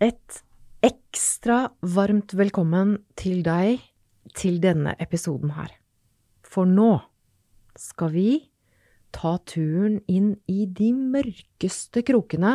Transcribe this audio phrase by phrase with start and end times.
[0.00, 0.36] Et
[0.80, 3.82] ekstra varmt velkommen til deg
[4.32, 5.74] til denne episoden her.
[6.40, 7.02] For nå
[7.76, 8.30] skal vi
[9.12, 12.54] ta turen inn i de mørkeste krokene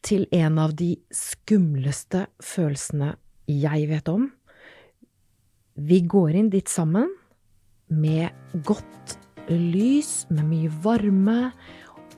[0.00, 3.12] til en av de skumleste følelsene
[3.52, 4.30] jeg vet om.
[5.76, 7.12] Vi går inn dit sammen
[7.92, 8.32] med
[8.64, 9.18] godt
[9.52, 11.40] lys, med mye varme,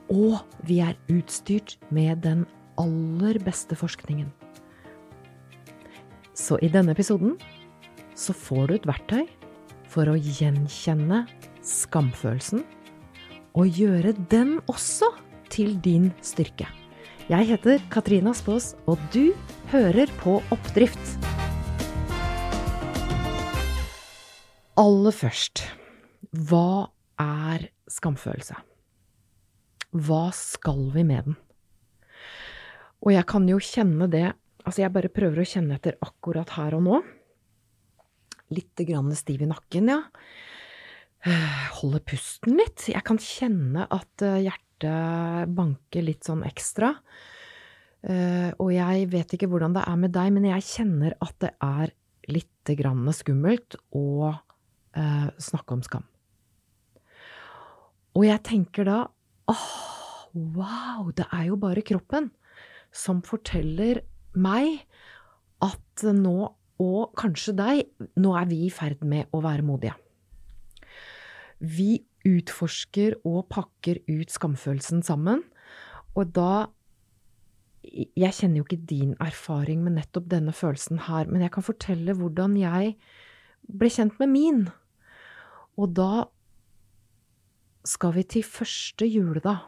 [0.07, 2.47] og vi er utstyrt med den
[2.81, 4.29] aller beste forskningen.
[6.35, 7.37] Så i denne episoden
[8.15, 9.23] så får du et verktøy
[9.91, 11.23] for å gjenkjenne
[11.65, 12.65] skamfølelsen,
[13.55, 15.07] og gjøre den også
[15.51, 16.67] til din styrke.
[17.31, 19.31] Jeg heter Katrine Aspaas, og du
[19.71, 21.15] hører på Oppdrift.
[24.75, 25.63] Aller først,
[26.35, 28.59] hva er skamfølelse?
[29.95, 31.39] Hva skal vi med den?
[33.05, 34.31] Og jeg kan jo kjenne det
[34.65, 36.95] Altså, jeg bare prøver å kjenne etter akkurat her og nå.
[38.49, 39.99] Litt grann stiv i nakken, ja.
[41.77, 42.87] Holde pusten litt.
[42.89, 46.95] Jeg kan kjenne at eh, hjertet banker litt sånn ekstra.
[48.09, 51.51] Eh, og jeg vet ikke hvordan det er med deg, men jeg kjenner at det
[51.61, 51.93] er
[52.33, 56.07] litt grann skummelt å uh, snakke om skam.
[58.17, 58.97] Og jeg tenker da
[59.53, 59.69] åh,
[60.33, 62.31] wow, det er jo bare kroppen
[62.95, 64.01] som forteller
[64.35, 64.85] meg
[65.63, 66.37] at nå,
[66.75, 67.83] og kanskje deg,
[68.19, 69.95] nå er vi i ferd med å være modige.
[71.59, 75.43] Vi utforsker og pakker ut skamfølelsen sammen,
[76.15, 76.67] og da
[77.85, 82.15] Jeg kjenner jo ikke din erfaring med nettopp denne følelsen her, men jeg kan fortelle
[82.17, 82.95] hvordan jeg
[83.69, 84.63] ble kjent med min.
[85.77, 86.25] Og da
[87.85, 89.67] skal vi til første juledag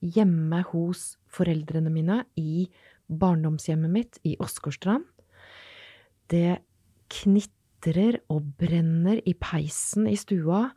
[0.00, 2.66] hjemme hos foreldrene mine i
[3.10, 5.06] barndomshjemmet mitt i Åsgårdstrand.
[6.30, 6.60] Det
[7.10, 10.68] knitrer og brenner i peisen i stua.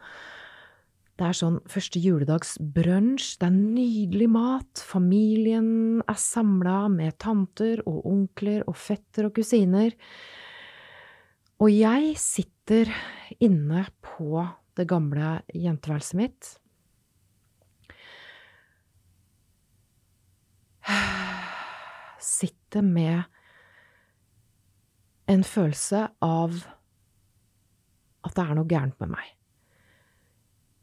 [1.13, 7.84] Det er sånn første juledags brunsj, det er nydelig mat, familien er samla med tanter
[7.86, 9.94] og onkler og fetter og kusiner.
[11.62, 12.90] Og jeg sitter
[13.46, 14.42] inne på
[14.74, 16.53] det gamle jenteværelset mitt
[22.24, 23.24] sitter med
[25.32, 26.56] en følelse av
[28.24, 29.28] at det er noe gærent med meg.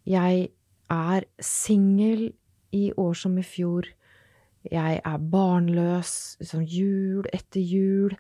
[0.09, 0.51] Jeg
[0.91, 2.33] er singel
[2.77, 3.87] i år som i fjor.
[4.71, 8.17] Jeg er barnløs liksom jul etter jul.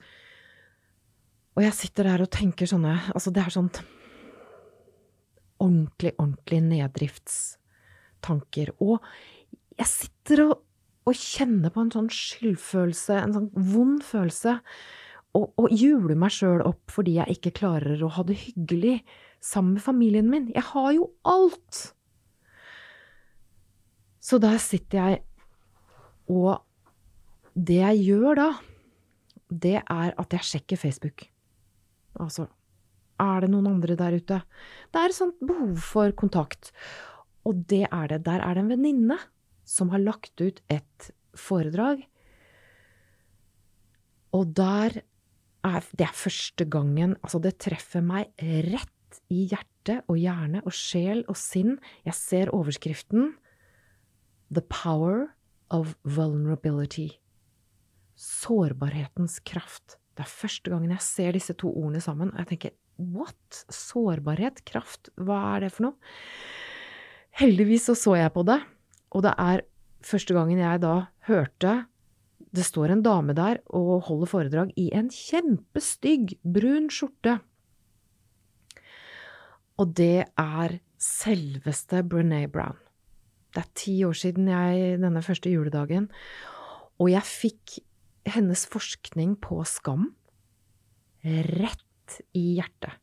[1.56, 3.70] Og jeg sitter der og tenker sånne Altså, det er sånn
[5.60, 8.68] ordentlig, ordentlig neddriftstanker.
[8.80, 8.96] Og
[9.76, 10.54] jeg sitter og
[11.08, 14.58] å kjenne på en sånn skyldfølelse, en sånn vond følelse,
[15.38, 18.96] og, og jule meg sjøl opp fordi jeg ikke klarer å ha det hyggelig
[19.40, 20.48] sammen med familien min.
[20.54, 21.82] Jeg har jo alt!
[24.20, 25.20] Så der sitter jeg,
[26.28, 26.60] og
[27.56, 28.48] det jeg gjør da,
[29.50, 31.24] det er at jeg sjekker Facebook.
[32.20, 32.46] Altså,
[33.20, 34.42] er det noen andre der ute?
[34.92, 36.70] Det er et sånt behov for kontakt.
[37.48, 38.20] Og det er det.
[38.28, 39.18] Der er det en venninne
[39.70, 42.02] som har lagt ut et foredrag.
[44.34, 45.02] Og der
[45.60, 50.72] er Det er første gangen Altså, det treffer meg rett i hjerte og hjerne og
[50.72, 51.78] sjel og sinn.
[52.06, 53.34] Jeg ser overskriften
[54.50, 55.34] The Power
[55.70, 57.10] of Vulnerability.
[58.16, 59.98] Sårbarhetens kraft.
[60.16, 63.62] Det er første gangen jeg ser disse to ordene sammen, og jeg tenker what?
[63.72, 64.64] Sårbarhet?
[64.68, 65.12] Kraft?
[65.16, 66.12] Hva er det for noe?
[67.40, 68.58] Heldigvis så så jeg på det,
[69.10, 69.64] og det er
[70.06, 70.94] første gangen jeg da
[71.28, 71.84] hørte
[72.50, 77.38] det står en dame der og holder foredrag i en kjempestygg, brun skjorte.
[79.78, 82.78] Og det er selveste Brené Brown.
[83.54, 86.08] Det er ti år siden jeg, denne første juledagen,
[87.00, 87.78] og jeg fikk
[88.30, 90.10] hennes forskning på skam
[91.22, 92.98] rett i hjertet.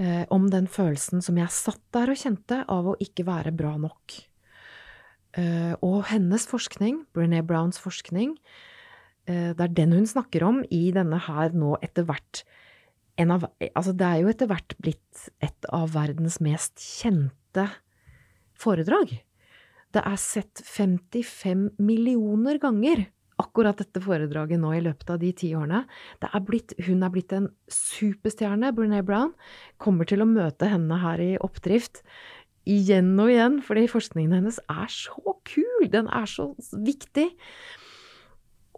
[0.00, 3.74] Eh, om den følelsen som jeg satt der og kjente av å ikke være bra
[3.80, 4.14] nok.
[5.32, 8.34] Uh, og hennes forskning, Brené Browns forskning,
[9.30, 12.44] uh, det er den hun snakker om i denne her nå etter hvert
[13.20, 13.44] av,
[13.76, 17.68] Altså, det er jo etter hvert blitt et av verdens mest kjente
[18.56, 19.18] foredrag.
[19.92, 23.04] Det er sett 55 millioner ganger,
[23.42, 25.82] akkurat dette foredraget nå i løpet av de ti årene.
[26.24, 29.34] Er blitt, hun er blitt en superstjerne, Brené Brown.
[29.82, 32.00] Kommer til å møte henne her i oppdrift
[32.68, 37.30] igjen og igjen, fordi forskningen hennes er så kul, den er så viktig.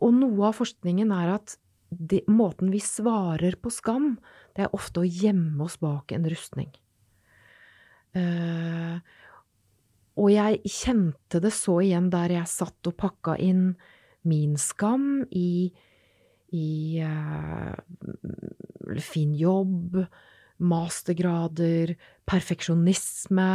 [0.04, 1.56] og noe av forskningen er at
[1.88, 4.16] det, måten vi svarer på skam,
[4.56, 6.72] det er ofte å gjemme oss bak en rustning.
[8.14, 8.98] Uh,
[10.18, 13.72] og jeg kjente det så igjen der jeg satt og pakka inn
[14.28, 15.72] min skam i,
[16.54, 16.68] i
[17.02, 17.74] uh,
[19.02, 20.04] fin jobb,
[20.62, 21.94] mastergrader,
[22.28, 23.48] perfeksjonisme.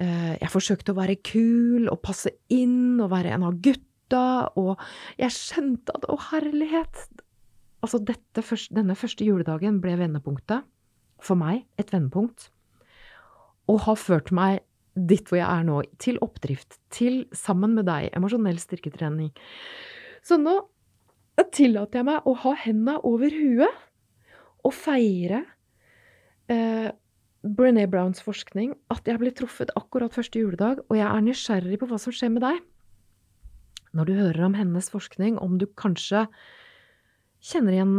[0.00, 4.24] Uh, jeg forsøkte å være kul og passe inn og være en av gutta,
[4.58, 4.80] og
[5.20, 7.04] jeg skjønte at å, herlighet!
[7.80, 8.44] Altså, dette,
[8.76, 10.66] denne første juledagen ble vendepunktet.
[11.20, 12.48] For meg et vendepunkt.
[13.68, 14.62] Og har ført meg
[14.96, 19.30] dit hvor jeg er nå, til oppdrift, til sammen med deg, emosjonell styrketrening.
[20.26, 20.56] Så nå
[21.54, 23.86] tillater jeg meg å ha henda over huet
[24.66, 25.44] og feire
[26.50, 26.90] eh,
[27.40, 31.88] Brené Browns forskning, at jeg ble truffet akkurat første juledag, og jeg er nysgjerrig på
[31.88, 32.58] hva som skjer med deg.
[33.96, 36.26] Når du hører om hennes forskning, om du kanskje
[37.40, 37.94] kjenner igjen,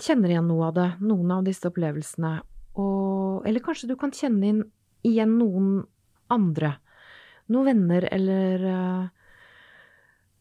[0.00, 2.38] kjenner igjen noe av det, noen av disse opplevelsene,
[2.80, 4.64] og, eller kanskje du kan kjenne inn,
[5.06, 5.68] igjen noen
[6.32, 6.74] andre.
[7.52, 9.04] Noen venner eller uh,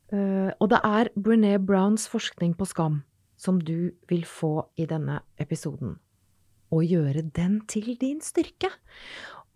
[0.10, 3.04] uh, Og det er Brené Browns forskning på skam
[3.38, 6.00] som du vil få i denne episoden.
[6.74, 8.72] Og gjøre den til din styrke.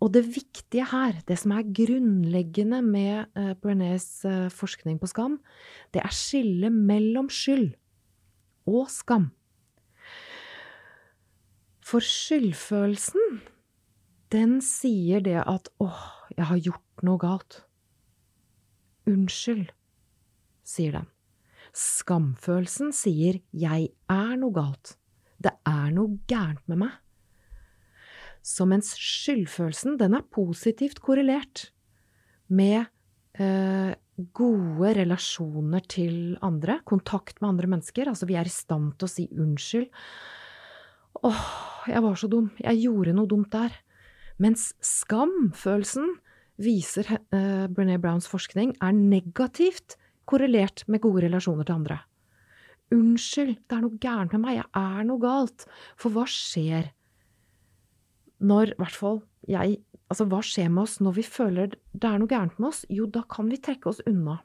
[0.00, 5.40] Og det viktige her, det som er grunnleggende med uh, Brenés uh, forskning på skam,
[5.92, 7.74] det er skillet mellom skyld
[8.70, 9.28] og skam.
[11.84, 13.40] For skyldfølelsen,
[14.32, 17.64] den sier det at åh, jeg har gjort noe galt.
[19.10, 19.72] Unnskyld,
[20.62, 21.08] sier den.
[21.76, 24.94] Skamfølelsen sier jeg er noe galt.
[25.40, 26.96] Det er noe gærent med meg.
[28.44, 31.68] Så mens skyldfølelsen, den er positivt korrelert
[32.48, 32.86] med
[33.36, 33.92] eh,
[34.36, 39.12] gode relasjoner til andre, kontakt med andre mennesker, altså vi er i stand til å
[39.12, 39.88] si unnskyld.
[41.26, 41.46] Åh,
[41.90, 43.74] jeg var så dum, jeg gjorde noe dumt der.
[44.40, 46.14] Mens skamfølelsen,
[46.60, 49.96] viser eh, Brené Browns forskning, er negativt
[50.28, 52.00] korrelert med gode relasjoner til andre.
[52.90, 55.66] Unnskyld, det er noe gærent med meg, jeg er noe galt.
[56.00, 56.90] For hva skjer
[58.40, 62.16] når, i hvert fall jeg Altså, hva skjer med oss når vi føler det er
[62.18, 62.80] noe gærent med oss?
[62.90, 64.40] Jo, da kan vi trekke oss unna.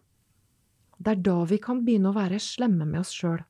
[1.02, 3.42] Det er da vi kan begynne å være slemme med oss sjøl.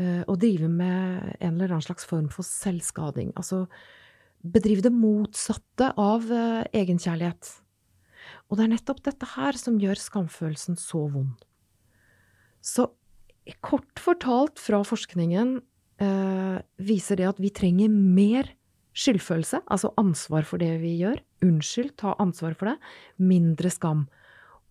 [0.00, 3.34] Uh, og drive med en eller annen slags form for selvskading.
[3.36, 3.66] Altså
[4.40, 7.52] bedrive det motsatte av uh, egenkjærlighet.
[8.48, 11.36] Og det er nettopp dette her som gjør skamfølelsen så vond.
[12.66, 12.90] Så
[13.62, 15.58] kort fortalt fra forskningen
[16.02, 18.50] eh, viser det at vi trenger mer
[18.96, 21.20] skyldfølelse, altså ansvar for det vi gjør.
[21.44, 22.76] Unnskyld, ta ansvar for det.
[23.22, 24.06] Mindre skam.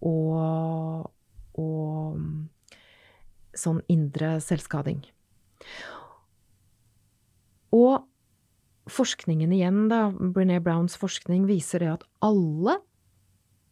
[0.05, 1.05] Og,
[1.61, 2.17] og
[3.55, 5.05] sånn indre selvskading.
[7.75, 8.03] Og
[8.91, 12.79] forskningen igjen, da, Brené Browns forskning, viser det at alle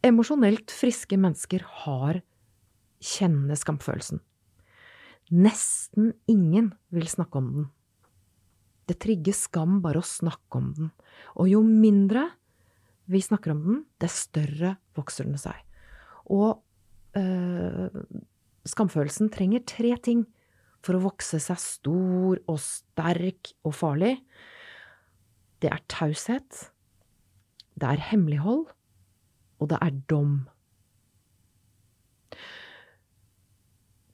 [0.04, 2.22] emosjonelt friske mennesker har
[3.04, 4.22] kjenner skamfølelsen.
[5.34, 7.66] Nesten ingen vil snakke om den.
[8.84, 10.90] Det trigger skam bare å snakke om den.
[11.40, 12.28] Og jo mindre
[13.10, 15.56] vi snakker om den, dess større vokser den seg.
[16.32, 16.62] Og
[17.18, 17.92] øh,
[18.68, 20.24] skamfølelsen trenger tre ting
[20.84, 24.16] for å vokse seg stor og sterk og farlig.
[25.60, 26.68] Det er taushet,
[27.80, 28.66] det er hemmelighold,
[29.60, 30.42] og det er dom.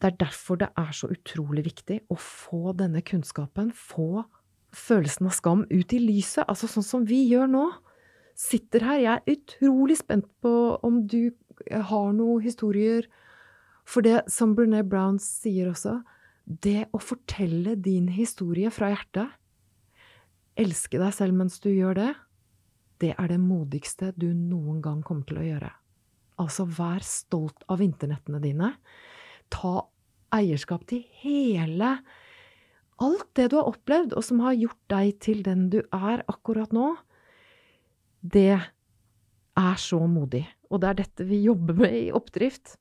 [0.01, 4.25] Det er derfor det er så utrolig viktig å få denne kunnskapen, få
[4.73, 7.65] følelsen av skam ut i lyset, altså sånn som vi gjør nå.
[8.39, 10.53] Sitter her, jeg er utrolig spent på
[10.87, 11.35] om du
[11.69, 13.05] har noen historier.
[13.85, 15.99] For det som Brené Brown sier også,
[16.47, 19.37] det å fortelle din historie fra hjertet,
[20.61, 22.11] elske deg selv mens du gjør det,
[23.01, 25.71] det er det modigste du noen gang kommer til å gjøre.
[26.41, 28.75] Altså, vær stolt av internettene dine.
[29.51, 29.89] Ta
[30.35, 31.99] eierskap til hele
[33.01, 36.69] Alt det du har opplevd, og som har gjort deg til den du er akkurat
[36.77, 37.01] nå.
[38.21, 40.45] Det er så modig.
[40.69, 42.77] Og det er dette vi jobber med i Oppdrift.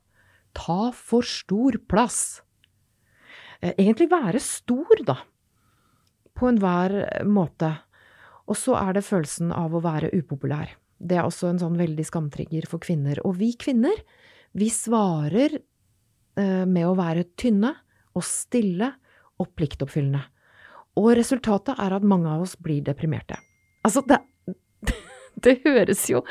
[0.55, 2.46] Ta for stor plass.
[3.61, 5.21] Eh, egentlig være stor, da.
[6.37, 6.99] På enhver
[7.29, 7.73] måte.
[8.47, 10.77] Og så er det følelsen av å være upopulær.
[10.97, 13.21] Det er også en sånn veldig skamtrigger for kvinner.
[13.27, 13.99] Og vi kvinner,
[14.57, 17.75] vi svarer eh, med å være tynne
[18.17, 18.93] og stille
[19.43, 20.23] og pliktoppfyllende.
[20.97, 23.37] Og resultatet er at mange av oss blir deprimerte.
[23.85, 24.23] Altså, det,
[25.45, 26.23] det høres jo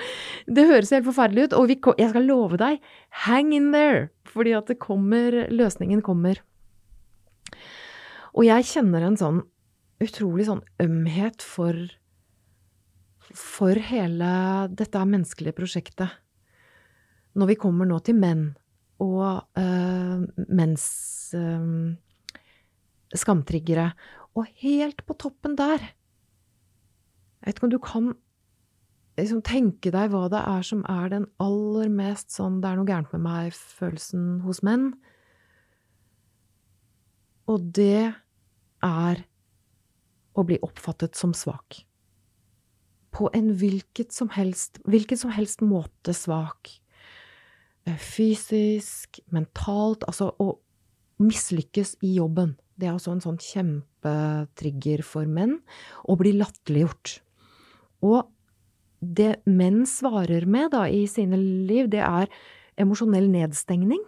[0.50, 2.82] Det høres helt forferdelig ut, og vi, jeg skal love deg,
[3.26, 4.10] hang in there!
[4.26, 6.42] Fordi at det kommer Løsningen kommer.
[8.36, 9.44] Og jeg kjenner en sånn
[10.04, 11.78] utrolig sånn ømhet for
[13.36, 14.28] for hele
[14.78, 16.12] dette menneskelige prosjektet.
[17.36, 18.52] Når vi kommer nå til menn
[19.04, 20.86] og øh, menns
[21.36, 21.96] øh,
[23.16, 23.90] skamtriggere,
[24.36, 28.08] og helt på toppen der Jeg vet ikke om du kan
[29.16, 32.90] liksom tenke deg hva det er som er den aller mest sånn 'det er noe
[32.90, 34.94] gærent med meg'-følelsen hos menn.
[37.48, 38.16] Og det
[38.84, 39.26] er
[40.36, 41.86] å bli oppfattet som svak
[43.16, 46.74] på en hvilket som helst, hvilken som helst måte svak.
[47.88, 50.58] Eh, fysisk, mentalt, altså å
[51.24, 52.56] mislykkes i jobben.
[52.76, 55.62] Det er også en sånn kjempetrigger for menn.
[56.04, 57.20] Å bli latterliggjort.
[58.04, 58.26] Og
[59.00, 62.28] det menn svarer med da i sine liv, det er
[62.82, 64.04] emosjonell nedstengning.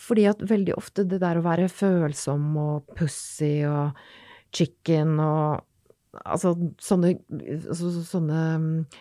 [0.00, 3.98] Fordi at veldig ofte det der å være følsom og pussy og
[4.54, 5.68] chicken og
[6.12, 7.14] Altså sånne,
[7.72, 8.40] altså, sånne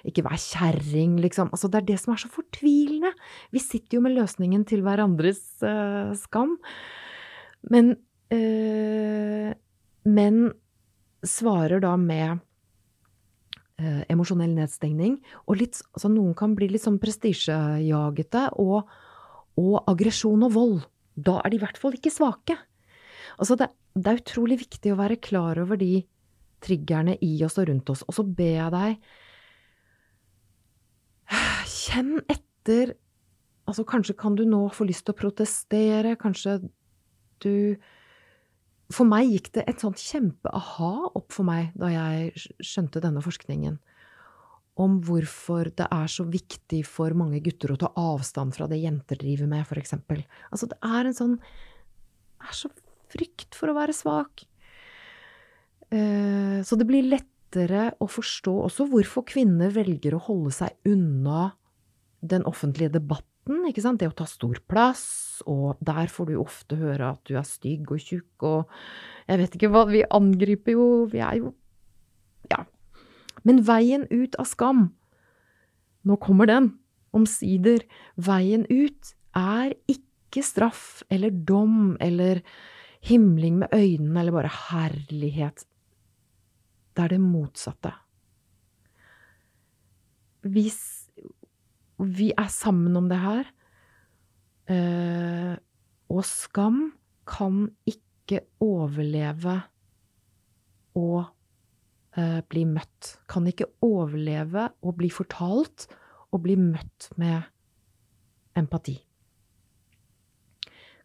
[0.07, 1.49] Ikke vær kjerring, liksom.
[1.51, 3.11] Altså, det er det som er så fortvilende.
[3.51, 6.55] Vi sitter jo med løsningen til hverandres uh, skam.
[7.67, 7.97] Men
[8.31, 9.51] uh,
[10.07, 10.39] menn
[11.27, 15.19] svarer da med uh, emosjonell nedstengning.
[15.51, 18.47] Og litt, altså, noen kan bli litt sånn prestisjejagete.
[18.63, 18.87] Og,
[19.59, 20.79] og aggresjon og vold.
[21.15, 22.55] Da er de i hvert fall ikke svake.
[23.37, 26.03] Altså, det, det er utrolig viktig å være klar over de
[26.61, 28.05] triggerne i oss og rundt oss.
[28.07, 29.11] Og så ber jeg deg
[31.71, 32.95] Kjenn etter
[33.69, 36.57] Altså, kanskje kan du nå få lyst til å protestere, kanskje
[37.43, 37.77] du
[38.91, 43.77] For meg gikk det et sånt kjempe-aha opp for meg da jeg skjønte denne forskningen
[44.79, 49.19] om hvorfor det er så viktig for mange gutter å ta avstand fra det jenter
[49.19, 50.23] driver med, eksempel.
[50.49, 52.71] Altså, det er en sånn Det er så
[53.11, 54.45] frykt for å være svak.
[55.91, 61.51] Eh, så det blir lettere å forstå også hvorfor kvinner velger å holde seg unna
[62.21, 66.77] den offentlige debatten, ikke sant, det å ta stor plass, og der får du ofte
[66.79, 68.75] høre at du er stygg og tjukk og
[69.27, 71.51] jeg vet ikke hva, vi angriper jo, vi er jo.
[73.43, 74.89] Men veien ut av skam,
[76.07, 76.71] nå kommer den,
[77.15, 77.83] omsider,
[78.15, 82.41] veien ut er ikke straff eller dom eller
[83.05, 85.65] himling med øynene eller bare herlighet.
[86.95, 87.93] Det er det motsatte.
[90.41, 90.81] Hvis
[92.01, 93.51] vi er sammen om det her,
[94.67, 95.53] eh,
[96.09, 96.91] og skam
[97.27, 99.61] kan ikke overleve
[100.97, 101.29] og
[102.11, 103.13] bli møtt.
[103.31, 105.87] Kan ikke overleve å bli fortalt
[106.31, 107.45] og bli møtt med
[108.59, 108.97] empati.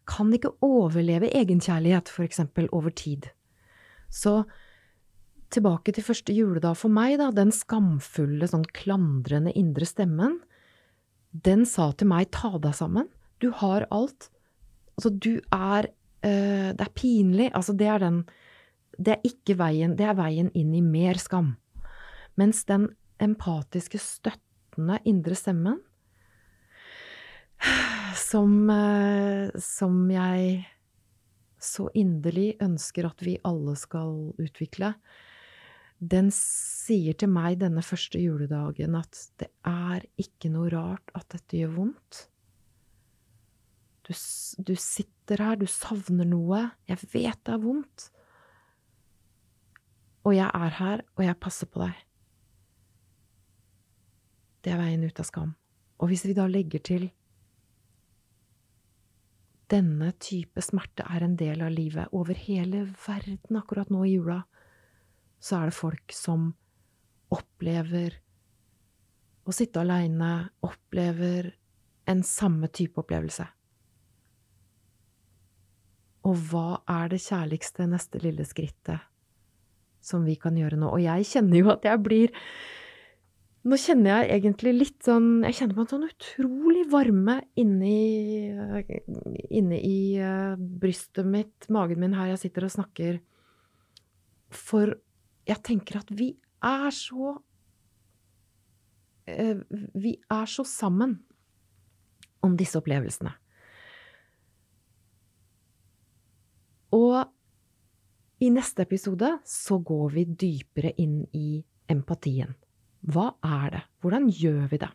[0.07, 3.29] Kan ikke overleve egenkjærlighet, eksempel, over tid.
[4.09, 4.45] Så
[5.51, 10.39] tilbake til første juledag for meg, da, den skamfulle, sånn klandrende indre stemmen,
[11.31, 13.07] den sa til meg ta deg sammen,
[13.43, 14.29] du har alt.
[14.97, 15.91] Altså, du er
[16.25, 17.51] øh, Det er pinlig.
[17.53, 18.23] Altså, det er den
[18.97, 21.55] Det er ikke veien Det er veien inn i mer skam.
[22.37, 22.89] Mens den
[23.21, 25.79] empatiske, støttende indre stemmen,
[28.29, 30.67] som, øh, som jeg
[31.57, 34.93] så inderlig ønsker at vi alle skal utvikle,
[35.97, 41.57] den sier til meg denne første juledagen at det er ikke noe rart at dette
[41.57, 42.27] gjør vondt.
[44.05, 44.13] Du,
[44.61, 48.11] du sitter her, du savner noe, jeg vet det er vondt.
[50.27, 51.95] Og jeg er her, og jeg passer på deg.
[54.59, 55.53] Det er veien ut av skam.
[56.03, 57.07] Og hvis vi da legger til
[59.71, 64.41] denne type smerte er en del av livet over hele verden akkurat nå i jula,
[65.39, 66.49] så er det folk som
[67.31, 68.15] opplever
[69.47, 71.53] å sitte aleine, opplever
[72.07, 73.47] en samme type opplevelse.
[76.27, 79.03] Og hva er det kjærligste neste lille skrittet
[80.03, 80.89] som vi kan gjøre nå?
[80.93, 82.35] Og jeg kjenner jo at jeg blir
[83.67, 88.47] Nå kjenner jeg egentlig litt sånn Jeg kjenner på en sånn utrolig varme inni,
[89.51, 93.17] inni i uh, brystet mitt, magen min, her jeg sitter og snakker.
[94.53, 94.95] For
[95.49, 96.29] jeg tenker at vi
[96.63, 97.33] er så
[99.27, 99.57] uh,
[99.99, 101.17] Vi er så sammen
[102.45, 103.33] om disse opplevelsene.
[106.95, 107.19] Og
[108.37, 112.53] i neste episode så går vi dypere inn i empatien.
[113.01, 113.83] Hva er det?
[114.03, 114.89] Hvordan gjør vi det?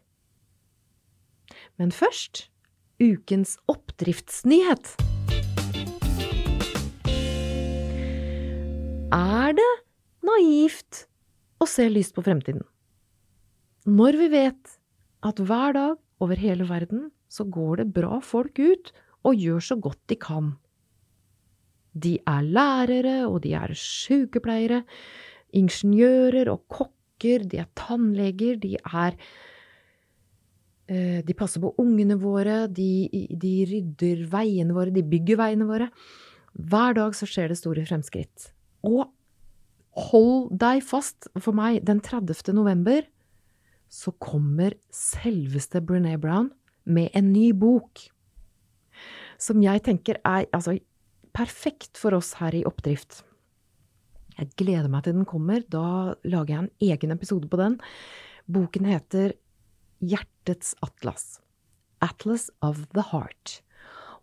[1.81, 2.47] Men først
[3.03, 4.95] ukens oppdriftsnyhet.
[9.13, 9.73] Er det
[10.23, 11.07] naivt
[11.59, 12.63] å se lyst på fremtiden?
[13.91, 14.77] Når vi vet
[15.27, 18.93] at hver dag over hele verden så går det bra folk ut
[19.27, 20.55] og gjør så godt de kan.
[21.93, 24.83] De er lærere, og de er sykepleiere,
[25.53, 29.17] ingeniører og kokker, de er tannleger, de er
[30.89, 35.91] eh, De passer på ungene våre, de, de rydder veiene våre, de bygger veiene våre.
[36.53, 38.53] Hver dag så skjer det store fremskritt.
[38.85, 39.07] Og
[40.09, 42.53] hold deg fast, for meg, den 30.
[42.57, 43.05] november
[43.93, 46.49] så kommer selveste Brené Brown
[46.85, 48.01] med en ny bok.
[49.41, 50.79] Som jeg tenker er altså
[51.37, 53.23] perfekt for oss her i Oppdrift.
[54.39, 55.65] Jeg gleder meg til den kommer.
[55.69, 57.79] Da lager jeg en egen episode på den.
[58.49, 59.37] Boken heter
[60.03, 61.41] Hjertets atlas.
[62.03, 63.61] Atlas of the Heart.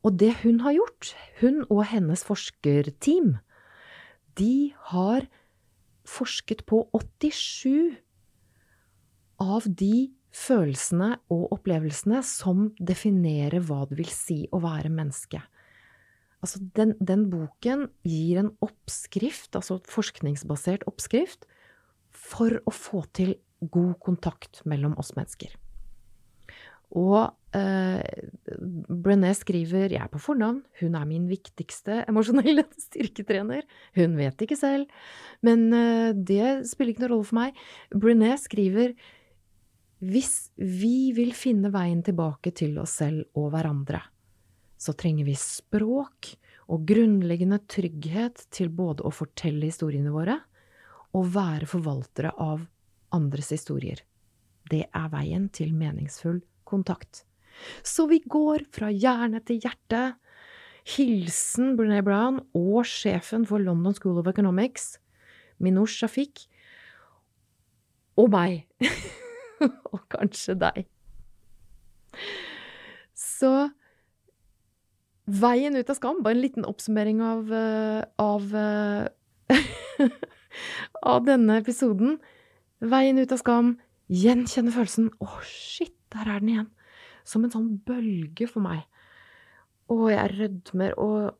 [0.03, 3.37] Og det hun har gjort, hun og hennes forskerteam,
[4.39, 5.27] de har
[6.07, 7.99] forsket på 87
[9.43, 15.41] av de følelsene og opplevelsene som definerer hva det vil si å være menneske.
[16.39, 21.47] Altså, den, den, boken gir en oppskrift, altså forskningsbasert oppskrift,
[22.15, 25.51] for å få til god kontakt mellom oss mennesker.
[26.97, 28.01] Og eh,
[28.89, 30.63] Brené skriver Jeg er på fornavn.
[30.79, 33.67] Hun er min viktigste emosjonelle styrketrener.
[33.97, 34.89] Hun vet ikke selv,
[35.45, 37.63] men eh, det spiller ikke noen rolle for meg.
[37.93, 38.95] Brené skriver
[39.99, 43.99] hvis vi vil finne veien tilbake til oss selv og hverandre,
[44.79, 46.33] så trenger vi språk
[46.69, 50.37] og grunnleggende trygghet til både å fortelle historiene våre
[51.17, 52.63] og være forvaltere av
[53.15, 54.03] andres historier.
[54.69, 56.39] Det er veien til meningsfull
[56.69, 57.23] kontakt.
[57.83, 60.13] Så vi går fra hjerne til hjerte.
[60.89, 64.97] Hilsen Brené Brown og sjefen for London School of Economics,
[65.59, 66.45] Minor Shafik,
[68.19, 68.63] og meg.
[69.91, 70.87] og kanskje deg.
[73.17, 73.69] Så
[75.29, 79.07] Veien ut av skam, bare en liten oppsummering av, eh, av, eh,
[81.13, 82.17] av denne episoden.
[82.81, 83.75] Veien ut av skam,
[84.09, 85.11] gjenkjenne følelsen.
[85.19, 86.71] Å, oh, shit, der er den igjen.
[87.27, 88.87] Som en sånn bølge for meg.
[89.93, 91.35] Og jeg rødmer og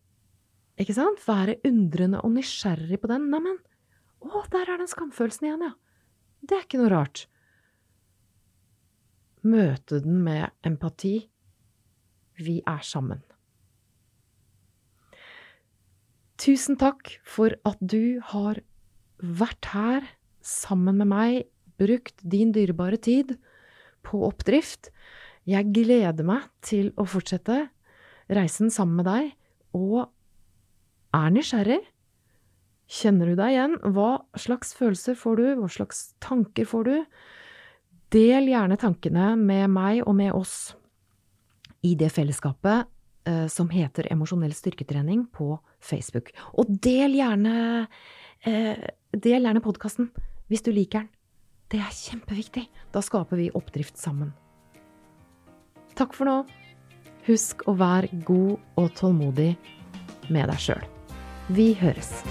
[0.79, 1.19] Ikke sant?
[1.27, 3.25] Være undrende og nysgjerrig på den.
[3.27, 3.57] Neimen,
[4.23, 5.73] å, der er den skamfølelsen igjen, ja.
[6.39, 7.25] Det er ikke noe rart.
[9.43, 11.17] Møte den med empati.
[12.39, 13.25] Vi er sammen.
[16.39, 18.61] Tusen takk for at du har
[19.19, 20.05] vært her
[20.39, 21.39] sammen med meg,
[21.79, 23.33] brukt din dyrebare tid
[24.07, 24.87] på oppdrift.
[25.43, 27.65] Jeg gleder meg til å fortsette
[28.31, 29.33] reisen sammen med deg,
[29.75, 30.07] og
[31.15, 31.81] er nysgjerrig.
[32.89, 33.75] Kjenner du deg igjen?
[33.91, 35.47] Hva slags følelser får du?
[35.59, 36.95] Hva slags tanker får du?
[38.15, 40.71] Del gjerne tankene med meg og med oss
[41.85, 42.87] i det fellesskapet
[43.51, 46.31] som heter Emosjonell styrketrening på Facebook.
[46.57, 47.87] Og del gjerne,
[48.43, 50.11] eh, del gjerne podkasten
[50.49, 51.09] hvis du liker den.
[51.69, 52.65] Det er kjempeviktig.
[52.91, 54.33] Da skaper vi oppdrift sammen.
[55.93, 56.39] Takk for nå.
[57.27, 59.51] Husk å være god og tålmodig
[60.33, 60.85] med deg sjøl.
[61.53, 62.23] Vi høres.